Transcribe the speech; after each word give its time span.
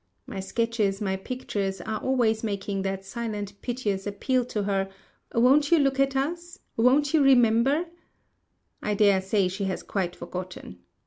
My 0.25 0.39
sketches, 0.39 0.99
my 0.99 1.15
pictures, 1.15 1.79
are 1.79 1.99
always 2.01 2.43
making 2.43 2.81
that 2.81 3.05
silent 3.05 3.61
piteous 3.61 4.07
appeal 4.07 4.43
to 4.45 4.63
her, 4.63 4.89
Won't 5.31 5.69
you 5.71 5.77
look 5.77 5.99
at 5.99 6.15
us? 6.15 6.57
won't 6.75 7.13
you 7.13 7.21
remember? 7.23 7.85
I 8.81 8.95
dare 8.95 9.21
say 9.21 9.47
she 9.47 9.65
has 9.65 9.83
quite 9.83 10.15
forgotten. 10.15 10.79